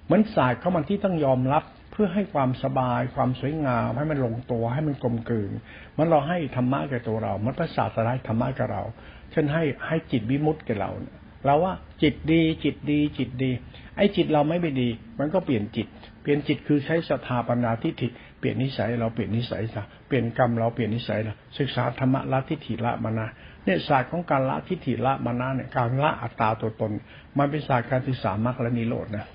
[0.06, 5.52] เหมือนศาสตร์เขามันที่ต้องยอมรับเพื่อให้ความสบาย ความสวยงาม ให้มันลงตัวให้มันกลมกลืน
[5.96, 8.82] มันเราให้ธรรมะแก่ตัวเรา มันประสาทสลายธรรมะแก่เรา
[9.30, 13.50] เช่นให้ให้จิตวิมุตต์แก่เราเเราว่าจิตดี จิตดี จิตดี
[13.96, 15.86] ไอ้จิตเราไม่ไปดี มันก็เปลี่ยนจิต
[16.22, 23.26] เปลี่ยนจิตคือใช้สถาปนาทิฏฐิเปลี่ยนนิสัยเราเปลี่ยนนิสัยซะเปลี่ยนกรรมเราเปลี่ยนนิสัยเราศึกษาธรรมะละทิฏฐิละมานะ
[23.64, 26.92] เนี่ยศาสตร์ของการละทิฏฐิละมานะเนี่ยการละอัตตาตัวตน
[27.38, 29.26] มันเป็นศาสตร์การศึกษามรรคและนิโรธนะ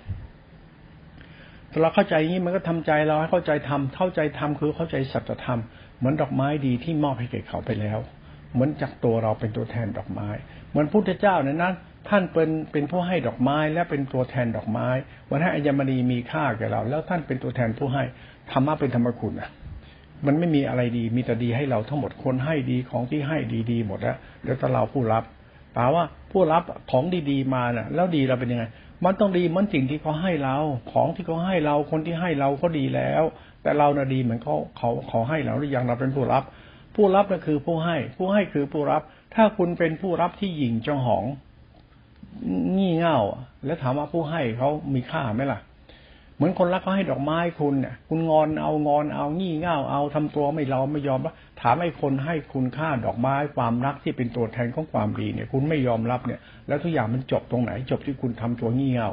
[1.71, 5.59] ถ้าเราเข้าใจอย่างนี้มันก็ทำใจเราให้เข้าใจทำเข้าใจทำคือเข้าใจสัจธรรม
[5.97, 7.99] เหมือนดอกไม้ดีที่มอบให้แก่เขาไปแล้ว
[8.53, 10.29] เหมือนจากตัวเราเป็นตัวแทนดอกไม้
[10.69, 11.73] เหมือนพุทธเจ้าเนี่ยนั้น
[12.09, 14.87] ท่านเป็นเป็นผู้ให้ดอกไม้ และเป็นตัวแทนดอกไม้
[15.29, 18.03] วันให้อัญมณีมีค่าแก่เรา แล้วท่านเป็นตัวแทนผู้ให้
[18.51, 19.49] ธรรมะเป็นธรรมคุณนะ
[20.25, 23.37] มันไม่มีอะไรดี มีแต่ดีให้เราทั้งหมดคนให้ดีของที่ให้
[23.71, 25.23] ดีๆหมดแล้วแล้วแต่เราผู้รับ
[25.73, 28.63] แปลว่าผู้รับของดีๆมาน่ะ แล้วดีเราเป็นยังไง
[29.05, 30.57] มันต้องดีมันสิ่งที่เขาให้เรา
[30.91, 33.23] ของที่เขาให้เราคนที่ให้เราก็ดีแล้ว
[33.61, 36.43] แต่เราน่ะดีเหมือนเขาเขาเขาให้เราหรือยังเราเป็นผู้รับ
[36.95, 39.01] ผู้รับก็คือผู้ให้ ผู้ให้คือผู้รับ
[39.35, 41.25] ถ้าคุณเป็นผู้รับที่หยิ่งจองหอง
[42.77, 43.19] งี่เง่า
[43.65, 45.59] แล้วถามว่าผู้ให้เขามีค่าไหมล่ะ
[46.35, 59.11] เหมือนคนรักเขาให้ดอกไม้คุณเนี่ย คุณงอนเอางอนเอางี่เง่าเอาทำตัวไม่เราไม่ยอมรับถามไอ้คนให้คุณค่าดอกไม้ความรักที่เป็นตัวแทนของความดีเนี่ย คุณไม่ยอมรับเนี่ย แล้วทุกอย่างมันจบตรงไหน จบที่คุณทำตัวงี่เง่า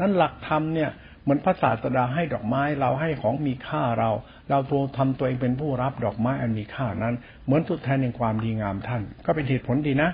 [0.00, 0.90] นั้นหลักธรรมเนี่ย
[1.22, 4.10] เหมือนพระศาสดาให้ดอกไม้เราให้ของมีค่าเรา
[4.50, 10.10] เราตัวทำตัวเองเป็นผู้รับดอกไม้อันมีค่านั้น เหมือนตัวแทนแห่งความดีงามท่าน ก็เป็นเหตุผลดีนะ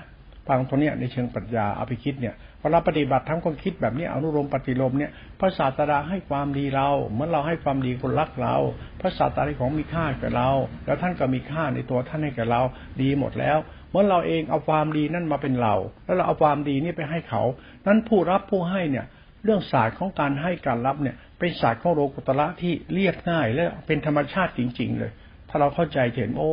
[0.47, 8.55] ฟังตัวเนี้ยในเชิงปรัชญาเอาไปคิดเนี่ย พอเราปฏิบัติทั้งคนคิดแบบนี้อนุโลมปฏิโลมเนี่ยพระศาสดาให้ความดีเราเมื่อเราให้ความดีคนรักเรา
[9.01, 10.49] พระศาสดาของมีค่าแก่เรา
[10.85, 12.61] แล้วท่านก็มีค่าในตัวท่านให้แก่เรา
[13.01, 13.57] ดีหมดแล้ว
[13.91, 17.43] เมื่อเราเองเอาความดีนั่นมาเป็นเรา แล้วเราเอาความดีนี่ไปให้เขา
[17.87, 19.05] นั้นผู้รับผู้ให้เนี่ย
[19.43, 25.11] เรื่องศาสตร์ของการให้การรับเนี่ยเป็นศาสตร์ของโลกุตระที่เรียบง่ายและเป็นธรรมชาติจริง ๆ เลย
[25.49, 26.51] ถ้าเราเข้าใจเห็นโอ้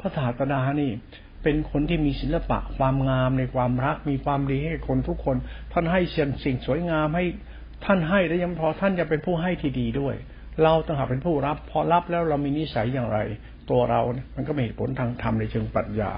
[0.00, 0.90] พระศาสดานี่
[1.42, 5.36] เป็นคนที่มีศิลปะความงามในความรัก มีความดีให้คนทุกคน
[5.72, 7.24] ท่านให้เสียงสิ่งสวยงามให้
[7.84, 10.14] ท่านให้แล้วยังพอท่านจะเป็นผู้ให้ที่ดีด้วย
[10.62, 13.18] เราต้องหาเป็นผู้รับ พอรับแล้วเรามีนิสัยอย่างไร
[13.70, 16.10] ตัวเราเนี่ยมันก็มีเหตุผลทางธรรมในเชิงปรัชญา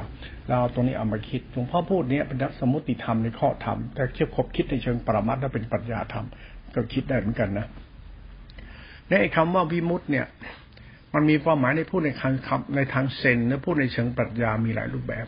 [0.48, 6.26] เราตรงนี้เอามาคิดหลวงพ่อพูดเนี้ยเป็นสมมติธรรมในข้อธรรมแต่เทียบคบคิดในเชิงปรมัตถ์แล้วเป็นปรัชญาธรรม
[6.74, 7.66] ก็คิดได้เหมือนกันนะ
[9.08, 10.26] ในคำว่าวิมุตเนี่ย
[11.14, 15.26] มันมีความหมายในพูดในทางคำในทางเซนและพูดในเชิงปรัชญามีหลายรูปแบบ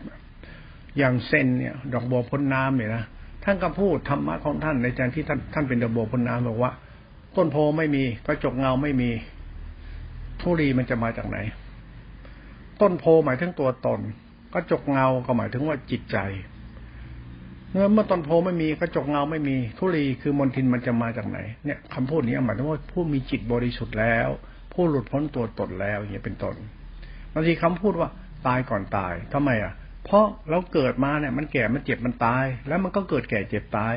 [0.97, 3.03] อย่างเซนเนี่ย ดอกบัวพ้นน้ำเนี่ยนะ
[3.43, 6.71] ท่านก็พูดธรรมะของท่านในใจที่ท่านท่านเป็นดอกบัวพ้นน้ำบอกว่า
[7.37, 9.09] ต้นโพไม่มีกระจกเงาไม่มี
[10.41, 11.37] ทุรีมันจะมาจากไหน
[12.81, 13.99] ต้นโพหมายถึงตัวตน
[14.53, 16.17] กระจกเงาก็หมายถึงว่าจิตใจ
[17.71, 24.29] เมื่อเมื่อต้นโพไม่มีกระจกเงาไม่มีทุรีคือมนทินมันจะมาจากไหน เนี่ยคำพูดนี้หมายถึงว่าผู้มีจิตบริสุทธิ์แล้ว
[24.73, 26.55] ผู้หลุดพ้นตัวตนแล้วอย่างนี้เป็นต้น
[27.33, 28.09] บางทีคำพูดว่า
[28.47, 29.73] ตายก่อนตายทำไมอะ
[30.05, 33.93] เพราะเราเกิดมาเนี่ย มันแก่มันเจ็บมันตาย แล้วมันก็เกิดแก่เจ็บตาย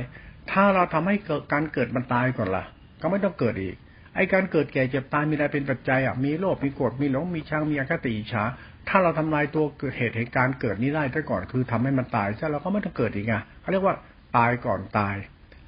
[0.51, 2.65] ถ้าเราทำให้เกิดการเกิดมันตายก่อนล่ะ
[3.01, 3.77] ก็ไม่ต้องเกิดอีก
[4.15, 8.45] ไอ้การเกิดแก่เจ็บตายมีอะไรเป็นปัจจัยอะมีโลภมีโกรธมีหลงมีชังมีอคติอิจฉา
[8.89, 9.65] ถ้าเราทำลายตัว
[9.97, 13.95] เหตุเหตุการเกิดนี้ได้ซะก่อนคือทำให้มันตายซะเราก็ไม่ต้องเกิดอีกไงเขาเรียกว่า
[14.37, 15.15] ตายก่อนตาย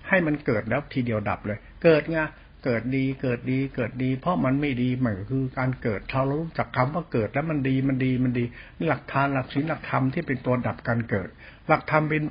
[0.09, 2.19] ให้มันเกิดแล้วทีเดียวดับเลย เกิดไง
[2.65, 8.45] เกิดดีเกิดดีเกิดดี เพราะมันไม่ดีมันก็คือการเกิดเรารู้จักคำว่าเกิดแล้วมันดีมันดีมันดี
[8.89, 11.29] หลักทานหลักศีลหลักธรรมที่เป็นตัวดับการเกิด
[11.69, 12.23] หลักธรรมเป็น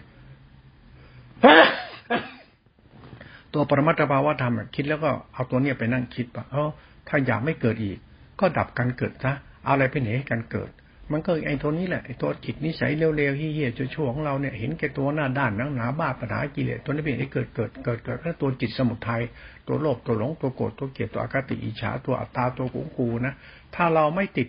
[3.54, 6.70] ตัวปรมัตถภาวะธรรมคิดแล้วก็เอาตัวเนี้ยไปนั่งคิดว่าเออ
[7.08, 7.98] ถ้าอยากไม่เกิดอีก
[8.40, 10.70] ก็ดับการเกิดซะเอาอะไรเป็นเหตุการเกิด
[11.12, 19.22] มันก็ไอ้ตัวนี้แหละไอ้ตัวจิตนิสัยเร็วๆเฮี้ยๆชั่วๆของเราเนี่ยเห็นแก่ตัวหน้าด้านนังหนาบ้าปัญหากิเลสตัวนี้เป็นไอ้เกิดเกิดเกิดเกิดแล้วตัวจิตสมุทัย
[19.68, 23.34] ตัวโลภตัวหลงตัวโกรธตัวเกลียดตัวอากติอิจฉาตัวอัตตาตัวกูกูนะ
[23.76, 24.48] ถ้าเราไม่ติด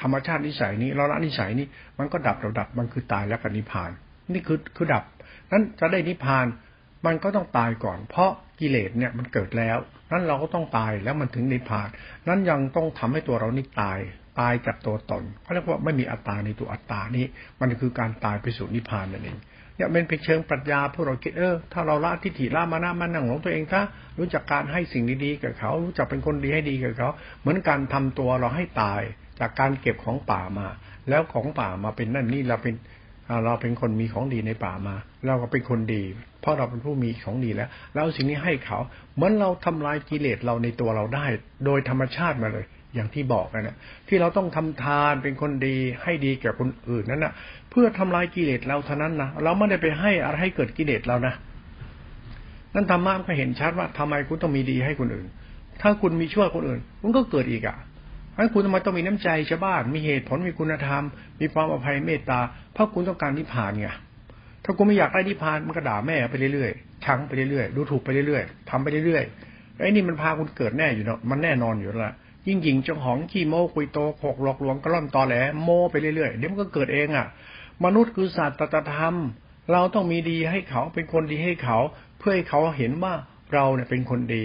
[0.00, 1.66] ธรรมชาตินิสัยนี้เราละนิสัยนี้
[1.98, 3.90] มันก็ดับเราดับมันคือตายแล้วกันนิพพาน
[4.32, 5.04] นี่คือคือดับ
[5.52, 6.46] นั้นจะได้นิพพาน
[7.06, 9.78] มันก็ต้องตายก่อน เพราะกิเลสเนี่ยมันเกิดแล้ว
[10.12, 11.88] นั้นเราก็ต้องตายแล้วมันถึงนิพพาน
[12.28, 13.98] นั้นยังต้องทำให้ตัวเรานี่ตาย
[14.40, 17.26] ตายจากตัวตนเขาเรียกว่าไม่มีอัตตาในตัวอัตตานี้
[17.60, 19.38] มันคือการตายไปสู่นิพพานนั่นเอง
[19.76, 23.82] เนี่ยเป็นเพียงเชิงปรัชญาพวกเราคิดเออถ้าเราละทิฏฐิละมานะมันนั่งของตัวเองถ้า
[24.18, 27.08] รู้จักการให้สิ่งดีๆกับเขารู้จักเป็นคนดีให้ดีกับเขา
[27.40, 29.00] เหมือนการทำตัวเราให้ตาย
[29.40, 30.66] จากการเก็บของป่ามา
[31.08, 32.74] แล้วของป่ามาเป็นนั่นนี่เราเป็น
[33.44, 34.94] เราเป็นคนมีของดีในป่ามา
[35.26, 36.02] เราก็เป็นคนดี
[36.40, 38.78] เพราะเราเป็นผู้มีของดีแล้วแล้วสิ่งนี้ให้เขา
[39.14, 41.26] เหมือนเราทำลายกิเลสเราในตัวเราได้
[41.64, 43.76] โดยธรรมชาติมาเลย อย่างที่บอกนะเนี่ย
[44.08, 47.32] ที่เราต้องทำทานเป็นคนดีให้ดีแก่คนอื่นนั้นนะ
[47.70, 51.34] เพื่อทำลายกิเลสเราเท่านั้นนะเราไม่ได้ไปให้อะไรให้เกิดกิเลสเรานะ
[52.74, 55.26] นั่นธรรมะก็เห็นชัดว่าทำไมคุณต้องมีดีให้คนอื่น
[55.80, 57.76] ถ้าคุณมีชั่วคนอื่นคุณก็เกิดอีกอะ
[58.36, 61.02] งั้นคุณทำไมต้องมีน้ำใจชาวบ้านมีเหตุผลมีคุณธรรม
[61.40, 62.40] มีความอภัยเมตตา
[62.72, 63.88] เพราะคุณต้องการนิพพานไง
[64.64, 72.14] ถ้าคุณไม่อยากได้นิพพานมันก็ด่าแม่ไปเรื่อยๆชังไปเรื่อยๆดูถูกไปเรื่อยๆทำไปเรื่อยๆไอ้นี่มันพาคุณเกิดแน่อยู่เนาะมันแน่นอนอยู่แล้ว
[72.46, 77.26] ยิ่งหญิงจงหองขี้โม้คุยโตหกหลอกลวงกระล่อนตอแหลโมไปเรื่อยๆเดี๋ยวมันก็เกิดเองอะ
[77.84, 78.62] มนุษย์คือสัตว์ต
[78.94, 79.14] ธรรม
[79.72, 81.78] เราต้องมีดีให้เขาเป็นคนดีให้เขา
[82.18, 83.14] เพื่อให้เขาเห็นว่า
[83.52, 84.44] เราเนี่ยเป็นคนดี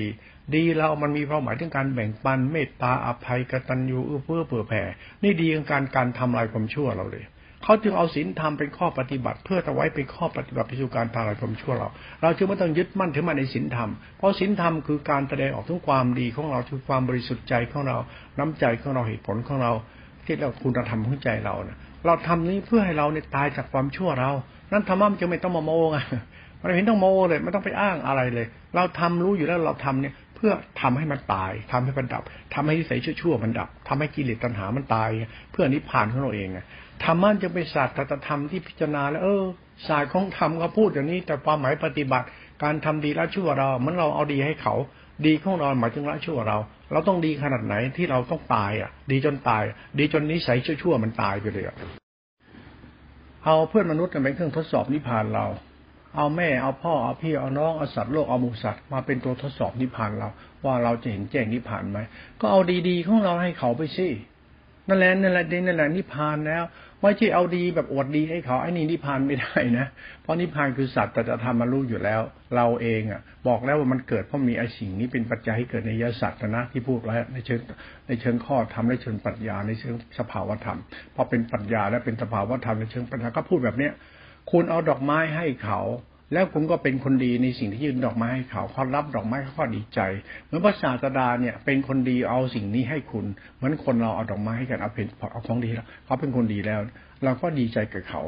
[0.55, 4.83] ดีเรามันมีความหมายถึงการแบ่งปันเมตตาอภัยกตัญญูเอื้อเฟื่อเผื่อแผ่
[5.23, 7.23] นี่ดีของการการทำลายความชั่วเราเลย
[7.65, 11.89] เขาจึงเอาศีลธรรมเป็นข้อปฏิบัติ เพื่อจะไว้เป็นข้อปฏิบัติไปสู่การพาลายความชั่วเรา
[12.21, 17.97] เราจึงไม่ต้องยึดมั่นถือมั่นในศีลธรรม เพราะศีลธรรมคือการแสดงออกถึงความดีของเราคือความบริสุทธิ์ใจของเรา
[18.37, 19.71] น้ำใจของเราเหตุผลของเรา
[20.25, 24.31] ที่เราคุณธรรมของใจเรานะเราทำนี้เพื่อให้เราเนี่ยตายจากความชั่วเรา
[24.71, 25.97] นั้นธรรมะมันจะไม่ต้องมาโมไง
[26.61, 30.51] มันเห็นต้องโมเลยไม่ต้องไปอ้างอะไรเลย เราทำรู้อยู่แล้วเราทำเนี่ยเพื่อ
[30.81, 32.23] ทำให้มันตายทำให้มันดับ
[32.53, 35.09] ทำให้ใส่ชั่วๆมันดับทำให้กิเลสตัณหามันตาย
[35.51, 36.59] เพื่อนิพพานของเราเองไง
[37.03, 37.95] ธรรมะจะไปศาสตร์
[38.27, 39.43] ธรรมที่พิจารณาแล้ว เออ
[39.87, 42.27] ศาสตร์ของธรรมเขาพูดอย่างนี้ แต่ความหมายปฏิบัติ
[42.63, 44.73] การทำดีละชั่วเราเหมือนเราเอาดีให้เขา
[45.25, 46.57] ดีของเราหมายถึงละชั่วเรา
[46.91, 49.63] เราต้องดีขนาดไหนที่เราต้องตายอะ ดีจนตาย
[49.99, 51.65] ดีจนนิสัยชั่วๆมันตายไปเลย
[53.45, 55.45] เอาเพื่อนมนุษย์เป็นเครื่องทดสอบนิพพานเรา
[56.15, 60.29] เอาแม่เอาพ่อเอาพี่เอาน้องเอาสัตว์โลกเอามูสัตว์มาเป็นตัวทดสอบนิพพานเรา
[60.65, 61.99] ว่าเราจะเห็นแจ้งนิพพานไหม
[62.41, 64.07] ก็เอาดีๆของเราให้เขาไปสิ
[64.87, 66.63] นั่นแหละนั่นแหละนั่นแหละนิพพานแล้ว
[67.01, 69.85] ไม่ใช่เอาดีแบบอวดดีให้เขาไอ้นี่นิพพานไม่ได้นะ
[70.21, 72.21] เพราะนิพพานคือสัตว์แต่จะทำมารู้อยู่แล้ว
[72.55, 77.61] เราเองอะ บอกแล้วว่ามันเกิดเพราะมีไอ้สิ่งนี้เป็นปัจจัยให้เกิดในยสัตว์นะที่พูดไว้ในเชิง
[78.07, 80.79] ในเชิงข้อธรรมในเชิงปรัชญาในเชิงสภาวธรรม
[81.15, 83.93] พอเป็นปรัชญาและเป็นสภาวธรรมในเชิงปัญญาก็พูดแบบเนี้ย
[84.51, 85.81] คุณเอาดอกไม้ให้เขา
[86.33, 89.99] แล้วคุณก็เป็นคนดีในสิ่งที่ยื่นดอกไม้ให้เขาเขารับดอกไม้เขาก็ดีใจ
[90.43, 96.79] เหมือนพระศาสดาเนี่ยเป็นคนดีเอาสิ่งนี้ให้คุณ เหมือนคนเราเอาดอกไม้ให้กันเอาเป็นเอาของดีแล้วเขาเป็นคนดีแล้ว
[97.23, 98.21] เราก็ดีใจกับเขา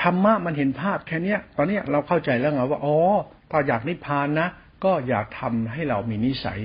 [0.00, 2.96] ธรรมะมันเห็นภาพแค่เนี้ย ตอนเนี้ยเราเข้าใจแล้วไงว่าอ๋อ
[3.50, 4.48] ถ้าอยากนิพพานนะ
[4.84, 6.60] ก็อยากทำให้เรามีนิสัย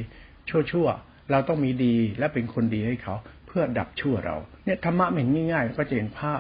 [0.50, 3.16] ชั่วๆเราต้องมีดีและเป็นคนดีให้เขา
[3.48, 6.40] เพื่อดับชั่วเรา เนี่ยธรรมะมันเห็นง่ายๆก็จะเห็นภาพ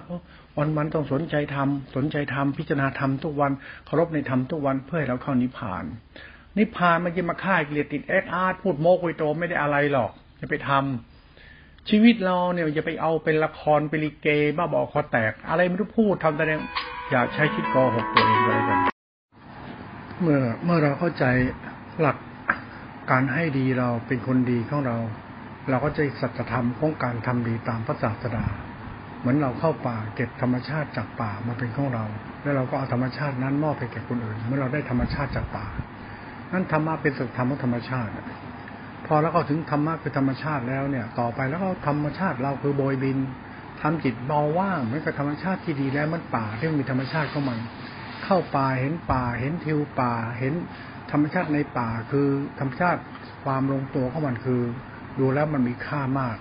[0.58, 3.52] วันวันต้องสนใจทำสนใจทำพิจารณาทำทุกวัน
[3.86, 5.84] เคารพในธรรมทุกวันเพื่อให้เราเข้านิพพาน
[6.58, 16.62] นิพพานมันจะมาฆ่ากิเลสติดแอคอาร์ตพูดโมกุยโตไม่ได้อะไรหรอกจะไปทำชีวิตเราเนี่ยจะไปเอาเป็นละครเป็นลิเกบ้าบอคอแตก อะไรไม่รู้พูดทำแต่เนี่ย
[17.12, 18.80] อย่าใช้คิดโกหกตัวเองเลยกัน
[20.22, 21.26] เมื่อเมื่อเราเข้าใจ
[22.02, 22.18] หลัก
[23.12, 24.98] การให้ดีเราเป็นคนดีของเรา
[25.70, 28.46] เราก็จะสัจธรรมของการทำดีตามพระศาสดา
[29.26, 32.06] เหมือนเราเข้าป่าเก็บธรรมชาติจากป่ามาเป็นของเรา
[32.44, 35.68] แล้วเราก็เอาธรรมชาตินั้นมอบไปแก่คนอื่น เมื่อเราได้ธรรมชาติจากป่า
[36.54, 38.12] นั้นธรรมะเป็นสุดธรรมธรรมชาติ
[39.06, 43.18] พอแล้วก็ถึงธรรมะคือธรรมชาติแล้วเนี่ย ต่อไปแล้วก็ธรรมชาติเราคือโบยบิน
[43.82, 47.60] ทำจิตเบาว่างเหมือนกับธรรมชาติที่ดีแล้วมันป่าที่มีธรรมชาติของมัน
[48.24, 50.54] เข้าป่าเห็นป่าเห็นทิวป่าเห็น
[51.12, 52.28] ธรรมชาติในป่าคือ
[52.60, 53.02] ธรรมชาติ
[53.44, 54.62] ความลงตัวของมันคือ
[55.20, 56.38] ดูแล้วมันมีค่ามาก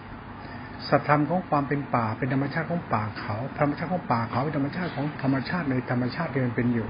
[0.89, 6.89] สัตธรรมของความเป็นป่าเป็นธรรมชาติของป่าเขาธรรมชาติของป่าเขาเป็นธรรมชาติของธรรมชาติในธรรมชาติที่มันเป็นอยู่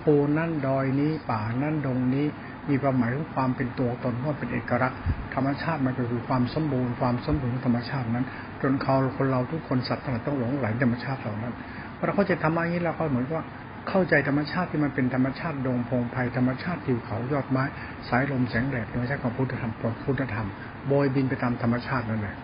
[0.00, 2.26] ภูนั่นดอยนี้ป่านั่นดงนี้
[2.68, 4.98] มีความหมายของความเป็นตัวตนว่าเป็นเอกลักษณ์
[5.34, 8.26] ธรรมชาติมันก็คือความสมบูรณ์ความสมบูรณ์ของธรรมชาตินั้น
[8.62, 11.54] จนเขาคนเราทุกคนสัตว์ทั้งหลายต้องหลงไหลธรรมชาติเหล่านั้น
[11.96, 13.44] พอเราเข้าใจธรรมะนี้เราก็เหมือนว่า
[13.88, 17.64] เข้าใจธรรมชาติที่มันเป็นธรรมชาติดงพงไพ่ธรรมชาติทิวเขายอดไม้
[18.08, 19.72] สายลมแสงแดดธรรมชาติของพุทธธรรม
[20.04, 20.48] พุทธธรรม
[20.86, 22.36] โบยบินไปตามธรรมชาตินั่นแหละ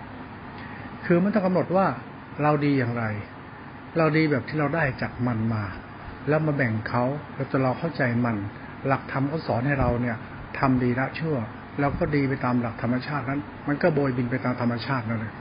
[1.07, 1.87] คือมันต้องกำหนดว่า
[2.43, 3.05] เราดีอย่างไร
[3.99, 5.65] เราดีแบบที่เราได้จากมันมา
[6.29, 8.37] แล้วมาแบ่งเขาเราจะเราเข้าใจมัน
[8.87, 10.17] หลักธรรมเขาสอนให้เราเนี่ย
[10.59, 11.37] ทำดีละชั่ว
[11.81, 15.33] เราก็ดีไปตามหลักธรรมชาตินั้น มันก็โบยบินไปตามธรรมชาตินั่นเลย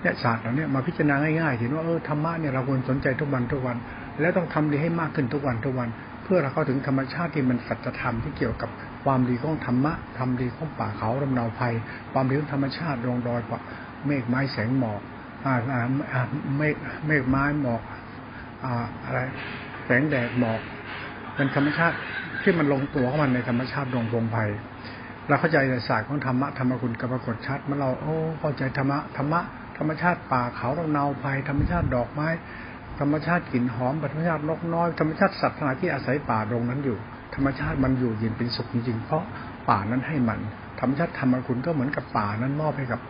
[0.00, 3.76] เนี่ยศาสตร์เราเนี่ยมาพิจารณาง่ายๆเห็นว่าเออธรรมะเนี่ยเราควรสนใจทุกวันทุกวัน
[4.20, 5.88] แล้วต้องทำดีให้มากขึ้นทุกวันทุกวัน
[6.24, 8.70] เพื่อเราเข้าถึงธรรมชาติที่มันสัจธรรมที่เกี่ยวกับ
[9.04, 11.74] ความดีของธรรมะทำดีของป่าเขาลำนาภัย
[12.12, 13.60] ความดีของธรรมชาติดวงดอยกว่า
[14.06, 15.00] เมฆไม้แสงหมอก
[15.44, 15.54] อ่า
[16.58, 17.82] เมฆเมฆไม้หมอก
[18.64, 19.18] อ่าอะไร
[19.84, 20.60] แสงแดดหมอก
[21.34, 21.96] เป็นธรรมชาติ
[22.42, 24.50] ที่มันลงตัวของมันในธรรมชาติดวงวงภัย
[25.28, 29.40] เราเข้าใจในศาสตร์ของธรรมะธรรมคุณกับปรากฏชัดเมื่อเราโอ้เข้าใจธรรมะธรรมะ
[29.78, 32.28] ธรรมชาติป่าเขาลำนาภัยธรรมชาติดอกไม้
[33.00, 36.96] ธรรมชาติกลิ่นหอมธรรมชาตินกน้อยธรรมชาติสัตว์ทั้งหลายที่อาศัยป่าตรงนั้นอยู่
[37.34, 39.22] ธรรมชาติมันอยู่เย็นเป็นสุขจริงๆเพราะ
[39.70, 40.38] ป่านั้นให้มัน
[40.80, 43.00] ธรรมชาติธรรมคุณก็เหมือนกับป่านั้นมอบให้กับ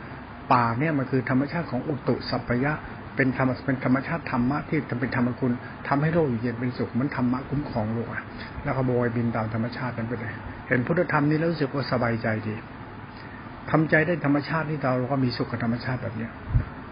[0.53, 2.73] ป่าเนี่ยมันคือธรรมชาติของอุตุสัพยะ
[3.17, 5.53] เป็นธรรมเป็นธรรมชาติธรรมะที่จะเป็นธรรมคุณ
[5.89, 8.09] ทำให้โลกอยู่เย็นเป็นสุขมันธรรมะคุ้มครองโลก
[8.65, 10.33] แล้วก็โบยบินตามธรรมชาตินั้นไปเลย
[10.69, 12.55] เห็นพุทธธรรมนี้แล้วรู้สึกว่าสบายใจดี
[13.71, 16.33] ทำใจได้ธรรมชาติที่เราก็มีสุขกับธรรมชาติแบบเนี้ย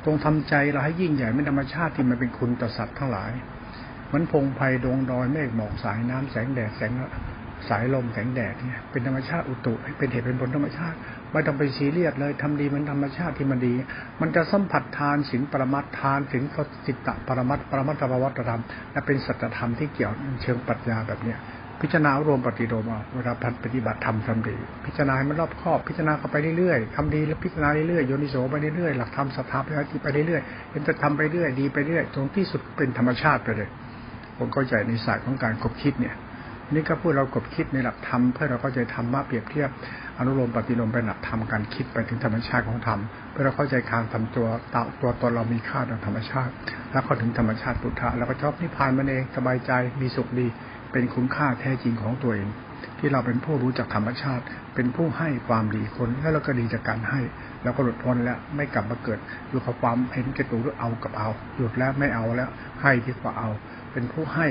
[0.05, 3.31] ตรงทำใจเราให้ยิ่งใหญ่ไม่ธรรมชาติที่มันเป็นคุณต่อสัตว์ทั้งหลาย
[4.13, 6.93] มือนพงไพ่ดงดอยเมฆหมอกสายน้ำแสงแดดแสง
[7.69, 10.97] สายลมแสงแดดเนี่ยเป็นธรรมชาติอุตุเป็นเหตุเป็นผลธรรมชาติ
[11.33, 13.75] ไม่ต้องไปซีเรียสเลยทำดีมันธรรมชาติที่มันดี
[14.21, 18.63] มันจะสัมผัสทานสินปรมัตทานสินก็สิตะปรมัตปรมัตถวัตธรรม
[18.93, 20.13] และเป็นสัจธรรมที่เกี่ยว
[20.43, 21.39] เชิงปรัชญาแบบเนี้ย
[21.83, 33.69] พิจารณารวมปฏิโดมเวลาพันปฏิบัติธรรมทำดี พิจารณาให้มันรอบครอบ พิจารณาเข้าไปเรื่อยๆทำดีแล้วพิจารณาเรื่อยๆโยนิโสไปเรื่อยๆหลักธรรมสถาปัตยไปเรื่อยๆเป็นจะทำไปเรื่อยดีไปเรื่อยตรงที่สุดเป็นธรรมชาติไปเลย
[34.39, 36.15] ผมเข้าใจในศาสตร์ของการคบคิดเนี่ย
[36.75, 39.71] นี่ก็พูดเรากบคิดในหลักธรรมเพื่อเราเข้าใจธรรมะเปรียบเทียบ
[40.19, 43.01] อนุโลมปฏิโลมเป็นหลักธรรมการคิดไปถึงธรรมชาติของธรรม
[43.31, 44.47] เพื่อเราเข้าใจการทำตัว
[45.01, 46.53] ตัวตนเรามีค่าทางธรรมชาติ
[46.93, 50.47] แล้วก็ถึงธรรมชาติพุทธะแล้วก็ชอบนิพพานมันเองสบายใจมีสุขดี
[50.93, 52.49] เป็นคุณค่าแท้จริงของตัวเอง
[52.99, 57.21] ที่เราเป็นผู้รู้จักธรรมชาติ เป็นผู้ให้ความดีคนแล้วเราก็ดีจากการให้
[57.63, 62.49] แล้วก็หลุดพ้นแล้วไม่กลับมาเกิดอยู่กับความเห็นแก่ตัวหรือเอากับเอาหยุดแล้วไม่เอาแล้ว
[62.83, 63.49] ให้ดีกว่าเอา
[63.93, 64.49] เป็นผู้ให้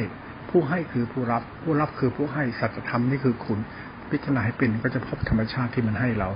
[0.49, 3.60] ผู้ให้คือผู้รับ ผู้รับคือผู้ให้สัจธรรมนี่คือคุณ
[4.12, 6.30] พิจารณาให้เป็นก็จะพบธรรมชาติที่มันให้เรา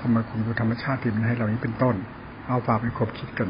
[0.00, 1.96] ทำไมคุณคือธรรมชาติที่มันให้เรานี้เป็นต้น
[2.48, 3.48] เอาฝากไปคบคิดกัน